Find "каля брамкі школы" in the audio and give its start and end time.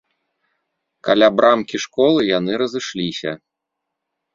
1.09-2.19